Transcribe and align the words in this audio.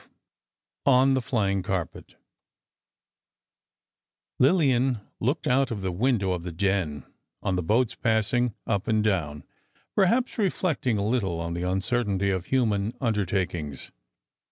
XII 0.01 0.07
ON 0.87 1.13
THE 1.13 1.21
FLYING 1.21 1.61
CARPET 1.61 2.15
Lillian 4.39 4.99
looked 5.19 5.45
out 5.45 5.69
of 5.69 5.83
the 5.83 5.91
window 5.91 6.31
of 6.31 6.41
the 6.41 6.51
den, 6.51 7.05
on 7.43 7.55
the 7.55 7.61
boats 7.61 7.93
passing 7.93 8.55
up 8.65 8.87
and 8.87 9.03
down, 9.03 9.43
perhaps 9.93 10.39
reflecting 10.39 10.97
a 10.97 11.05
little 11.05 11.39
on 11.39 11.53
the 11.53 11.61
uncertainty 11.69 12.31
of 12.31 12.47
human 12.47 12.95
undertakings. 12.99 13.91